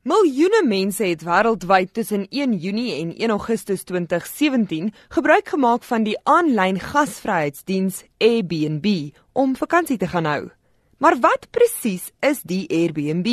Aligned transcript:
Miljoene 0.00 0.62
mense 0.64 1.04
het 1.04 1.20
wêreldwyd 1.28 1.90
tussen 1.92 2.22
1 2.32 2.54
Junie 2.56 2.94
en 3.02 3.10
1 3.12 3.32
Augustus 3.34 3.82
2017 3.84 4.86
gebruik 5.12 5.50
gemaak 5.52 5.82
van 5.84 6.06
die 6.06 6.14
aanlyn 6.24 6.78
gasvryheidsdiens 6.80 7.98
Airbnb 8.16 9.12
om 9.36 9.52
vakansie 9.56 9.98
te 10.00 10.08
gaan 10.08 10.24
hou. 10.24 10.48
Maar 11.04 11.18
wat 11.20 11.44
presies 11.52 12.08
is 12.24 12.40
die 12.48 12.64
Airbnb? 12.72 13.28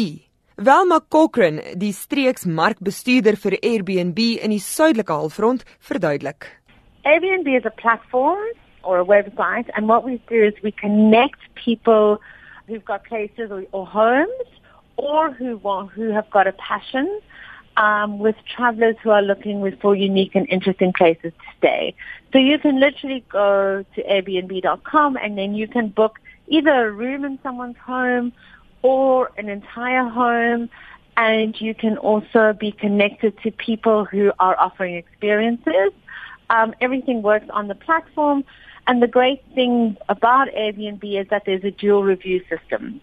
Welma 0.56 1.00
Cochran, 1.08 1.62
die 1.80 1.94
streeksmarkbestuurder 1.96 3.40
vir 3.40 3.56
Airbnb 3.62 4.20
in 4.36 4.52
die 4.52 4.60
suidelike 4.60 5.16
halfrond, 5.16 5.64
verduidelik. 5.80 6.52
Airbnb 7.08 7.48
is 7.48 7.64
a 7.64 7.72
platform 7.80 8.44
or 8.84 9.00
a 9.00 9.08
website 9.08 9.72
and 9.72 9.88
what 9.88 10.04
we 10.04 10.20
do 10.28 10.44
is 10.44 10.64
we 10.68 10.76
connect 10.76 11.40
people 11.56 12.20
who've 12.68 12.84
got 12.84 13.08
places 13.08 13.56
or, 13.56 13.64
or 13.72 13.88
homes 13.88 14.58
or 14.98 15.32
who 15.32 15.58
want, 15.58 15.92
who 15.92 16.12
have 16.12 16.30
got 16.30 16.48
a 16.48 16.54
passion 16.54 17.22
um, 17.78 18.18
with 18.20 18.36
travelers 18.56 18.96
who 19.04 19.12
are 19.12 19.22
looking 19.22 19.78
for 19.80 19.96
unique 19.96 20.36
and 20.36 20.48
interesting 20.50 20.92
places 20.92 21.32
to 21.32 21.58
stay. 21.58 21.96
So 22.34 22.40
you 22.40 22.58
can 22.60 22.80
literally 22.80 23.24
go 23.32 23.86
to 23.96 24.04
Airbnb.com 24.04 25.16
and 25.18 25.38
then 25.38 25.56
you 25.56 25.68
can 25.68 25.90
book 25.90 26.20
either 26.48 26.88
a 26.88 26.92
room 26.92 27.24
in 27.24 27.40
someone's 27.44 27.78
home 27.78 28.34
or 28.82 29.32
an 29.38 29.48
entire 29.48 30.10
home. 30.10 30.70
And 31.16 31.60
you 31.60 31.74
can 31.74 31.98
also 31.98 32.54
be 32.54 32.72
connected 32.72 33.40
to 33.42 33.52
people 33.52 34.06
who 34.06 34.32
are 34.40 34.60
offering 34.60 34.96
experiences. 34.96 35.92
Um, 36.50 36.76
everything 36.80 37.22
works 37.22 37.48
on 37.52 37.68
the 37.68 37.76
platform. 37.76 38.44
And 38.88 39.02
the 39.02 39.08
great 39.08 39.44
thing 39.54 39.98
about 40.10 40.48
Airbnb 40.50 41.04
is 41.20 41.28
that 41.30 41.44
there's 41.46 41.64
a 41.64 41.72
dual 41.72 42.04
review 42.04 42.42
system. 42.50 43.02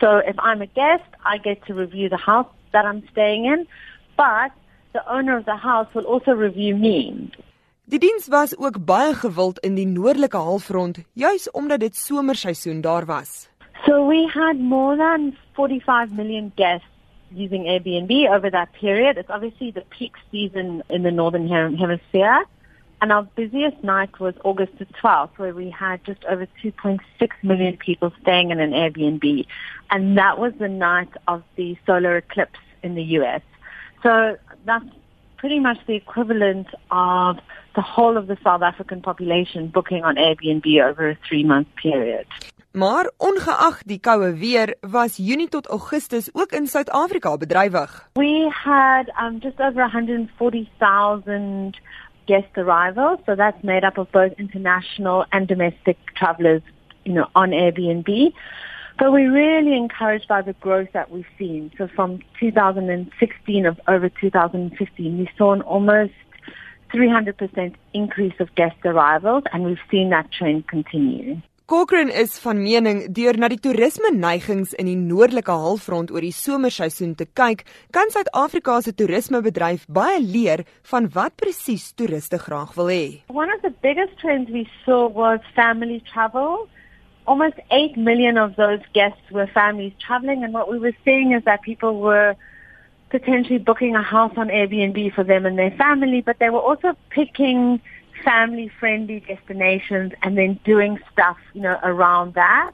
So 0.00 0.16
if 0.16 0.36
I'm 0.38 0.62
a 0.62 0.66
guest, 0.66 1.08
I 1.24 1.38
get 1.38 1.64
to 1.66 1.74
review 1.74 2.08
the 2.08 2.16
house 2.16 2.48
that 2.72 2.84
I'm 2.84 3.02
staying 3.12 3.44
in, 3.44 3.66
but 4.16 4.50
the 4.92 5.02
owner 5.06 5.36
of 5.36 5.44
the 5.44 5.56
house 5.56 5.88
will 5.94 6.04
also 6.04 6.32
review 6.32 6.76
me. 6.76 7.30
Die 7.84 7.98
diens 7.98 8.28
was 8.28 8.56
ook 8.56 8.84
baie 8.86 9.14
gewild 9.14 9.58
in 9.66 9.74
die 9.74 9.86
noordelike 9.86 10.36
halfrond, 10.36 11.02
juis 11.12 11.50
omdat 11.50 11.80
dit 11.80 11.96
somerseisoen 11.96 12.80
daar 12.80 13.04
was. 13.04 13.48
So 13.86 14.06
we 14.06 14.30
had 14.30 14.58
more 14.58 14.96
than 14.96 15.36
45 15.52 16.12
million 16.12 16.52
guests 16.54 16.86
using 17.34 17.66
Airbnb 17.66 18.30
over 18.30 18.50
that 18.50 18.72
period. 18.72 19.16
It's 19.16 19.30
obviously 19.30 19.72
the 19.72 19.84
peak 19.88 20.16
season 20.30 20.82
in 20.88 21.02
the 21.02 21.10
northern 21.10 21.48
hemisphere. 21.48 22.46
And 23.00 23.12
our 23.12 23.22
busiest 23.22 23.82
night 23.82 24.20
was 24.20 24.34
August 24.44 24.72
the 24.78 24.86
12th, 25.02 25.30
where 25.38 25.54
we 25.54 25.70
had 25.70 26.04
just 26.04 26.22
over 26.26 26.46
2.6 26.62 26.98
million 27.42 27.76
people 27.78 28.12
staying 28.20 28.50
in 28.50 28.60
an 28.60 28.72
Airbnb. 28.72 29.46
And 29.90 30.18
that 30.18 30.38
was 30.38 30.52
the 30.58 30.68
night 30.68 31.08
of 31.26 31.42
the 31.56 31.78
solar 31.86 32.18
eclipse 32.18 32.58
in 32.82 32.94
the 32.94 33.02
US. 33.18 33.42
So 34.02 34.36
that's 34.66 34.84
pretty 35.38 35.60
much 35.60 35.78
the 35.86 35.94
equivalent 35.94 36.68
of 36.90 37.38
the 37.74 37.82
whole 37.82 38.16
of 38.18 38.26
the 38.26 38.36
South 38.44 38.62
African 38.62 39.00
population 39.00 39.68
booking 39.68 40.04
on 40.04 40.16
Airbnb 40.16 40.66
over 40.82 41.10
a 41.10 41.18
three 41.26 41.44
month 41.44 41.68
period. 41.76 42.26
Maar 42.72 43.10
ongeag 43.16 43.82
die 43.82 43.98
koue 43.98 44.34
weer 44.38 44.74
was 44.80 45.16
Junie 45.16 45.48
tot 45.48 45.66
Augustus 45.68 46.28
ook 46.32 46.52
in 46.52 46.66
Suid-Afrika 46.66 47.36
bedrywig. 47.36 48.08
We 48.12 48.50
had 48.64 49.12
um 49.20 49.38
just 49.40 49.60
over 49.60 49.82
140,000 49.82 51.80
guest 52.30 52.56
arrivals. 52.56 53.18
So 53.26 53.34
that's 53.34 53.62
made 53.64 53.82
up 53.82 53.98
of 53.98 54.06
both 54.12 54.32
international 54.38 55.26
and 55.32 55.48
domestic 55.48 55.98
travelers, 56.14 56.62
you 57.04 57.12
know, 57.12 57.26
on 57.34 57.50
Airbnb. 57.50 58.32
But 59.00 59.10
we're 59.10 59.32
really 59.32 59.76
encouraged 59.76 60.28
by 60.28 60.42
the 60.42 60.52
growth 60.52 60.90
that 60.92 61.10
we've 61.10 61.32
seen. 61.36 61.72
So 61.76 61.88
from 61.88 62.20
2016 62.38 63.66
of 63.66 63.80
over 63.88 64.08
2015, 64.08 65.18
we 65.18 65.28
saw 65.36 65.52
an 65.54 65.62
almost 65.62 66.12
300% 66.94 67.74
increase 67.94 68.34
of 68.38 68.54
guest 68.54 68.76
arrivals 68.84 69.42
and 69.52 69.64
we've 69.64 69.84
seen 69.90 70.10
that 70.10 70.30
trend 70.30 70.68
continue. 70.68 71.40
Cochrane 71.70 72.10
is 72.10 72.32
van 72.42 72.58
mening 72.58 73.04
deur 73.14 73.36
na 73.38 73.46
die 73.46 73.60
toerisme 73.62 74.08
neigings 74.10 74.72
in 74.82 74.88
die 74.90 74.96
noordelike 74.98 75.54
halfrond 75.54 76.08
oor 76.10 76.24
die 76.26 76.32
somerseisoen 76.34 77.12
te 77.14 77.28
kyk, 77.38 77.62
kan 77.94 78.10
Suid-Afrika 78.10 78.80
se 78.82 78.90
toerismebedryf 78.98 79.84
baie 79.86 80.16
leer 80.18 80.64
van 80.90 81.06
wat 81.14 81.36
presies 81.38 81.84
toeriste 81.94 82.40
graag 82.42 82.72
wil 82.74 82.90
hê. 82.90 83.04
One 83.30 83.54
of 83.54 83.62
the 83.62 83.70
biggest 83.86 84.18
trends 84.18 84.50
we 84.50 84.64
saw 84.82 85.06
was 85.14 85.46
family 85.54 86.00
travel. 86.10 86.66
Almost 87.30 87.62
8 87.70 87.94
million 87.94 88.34
of 88.36 88.58
those 88.58 88.82
guests 88.92 89.30
were 89.30 89.46
families 89.46 89.94
traveling 90.02 90.42
and 90.42 90.52
what 90.52 90.66
we 90.66 90.82
were 90.82 90.96
seeing 91.04 91.38
is 91.38 91.44
that 91.44 91.62
people 91.62 92.02
were 92.02 92.34
potentially 93.10 93.62
booking 93.62 93.94
a 93.94 94.02
house 94.02 94.34
on 94.36 94.48
Airbnb 94.48 95.14
for 95.14 95.22
them 95.22 95.46
and 95.46 95.56
their 95.56 95.70
family, 95.78 96.20
but 96.20 96.40
they 96.40 96.50
were 96.50 96.66
also 96.66 96.96
picking 97.10 97.78
family 98.24 98.70
friendly 98.80 99.20
destinations 99.20 100.12
and 100.22 100.36
then 100.36 100.58
doing 100.64 100.98
stuff, 101.12 101.36
you 101.54 101.62
know, 101.62 101.78
around 101.82 102.34
that. 102.34 102.72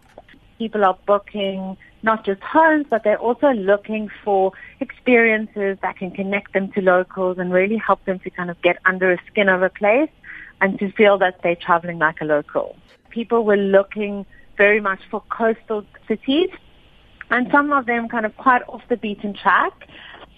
People 0.59 0.85
are 0.85 0.99
booking 1.07 1.77
not 2.03 2.25
just 2.25 2.41
homes, 2.43 2.87
but 2.89 3.03
they're 3.05 3.19
also 3.19 3.49
looking 3.51 4.09
for 4.25 4.53
experiences 4.81 5.77
that 5.83 5.97
can 5.97 6.11
connect 6.11 6.53
them 6.53 6.71
to 6.73 6.81
locals 6.81 7.39
and 7.39 7.53
really 7.53 7.77
help 7.77 8.05
them 8.05 8.19
to 8.21 8.31
kind 8.31 8.51
of 8.51 8.61
get 8.63 8.79
under 8.85 9.13
a 9.13 9.19
skin 9.27 9.49
of 9.49 9.63
a 9.63 9.69
place 9.69 10.11
and 10.61 10.79
to 10.79 10.91
feel 10.93 11.19
that 11.19 11.41
they're 11.43 11.57
traveling 11.57 11.99
like 11.99 12.21
a 12.21 12.25
local. 12.25 12.77
People 13.11 13.45
were 13.45 13.57
looking 13.57 14.25
very 14.57 14.81
much 14.81 15.01
for 15.11 15.23
coastal 15.29 15.85
cities 16.09 16.51
and 17.31 17.49
some 17.51 17.73
of 17.73 17.87
them 17.87 18.09
kind 18.09 18.25
of 18.25 18.37
quite 18.37 18.63
off 18.69 18.83
the 18.89 18.97
beaten 18.97 19.35
track. 19.35 19.89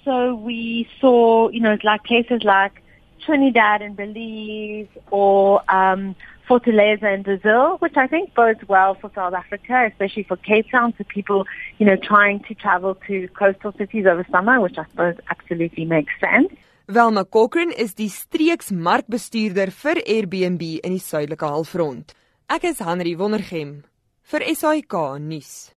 So 0.04 0.34
we 0.34 0.88
saw, 1.00 1.48
you 1.50 1.60
know, 1.60 1.76
like 1.84 2.04
places 2.04 2.42
like 2.42 2.82
Trinidad 3.28 3.82
and 3.82 3.94
Belize 3.94 4.88
or 5.10 5.60
um, 5.70 6.16
Fortaleza 6.48 7.12
in 7.14 7.22
Brazil, 7.22 7.76
which 7.80 7.96
I 7.96 8.06
think 8.06 8.34
bodes 8.34 8.66
well 8.66 8.94
for 8.94 9.10
South 9.14 9.34
Africa, 9.34 9.86
especially 9.86 10.22
for 10.22 10.38
Cape 10.38 10.70
Town, 10.70 10.92
for 10.92 11.04
people, 11.04 11.46
you 11.76 11.84
know, 11.84 11.96
trying 11.96 12.40
to 12.48 12.54
travel 12.54 12.94
to 13.06 13.28
coastal 13.38 13.72
cities 13.76 14.06
over 14.06 14.24
summer, 14.30 14.60
which 14.62 14.78
I 14.78 14.84
suppose 14.90 15.16
absolutely 15.28 15.84
makes 15.84 16.12
sense. 16.18 16.48
Velma 16.86 17.26
Cochran 17.26 17.70
is 17.70 17.92
die 17.94 18.08
streeksmarkbestuurder 18.08 19.68
vir 19.82 20.00
Airbnb 20.08 20.62
in 20.80 20.96
die 20.96 21.04
suidelike 21.04 21.44
halfrond. 21.44 22.16
Ek 22.48 22.64
is 22.64 22.80
Henry 22.80 23.12
Wondergem 23.20 23.82
vir 24.32 24.48
SAK 24.56 25.20
nuus. 25.20 25.74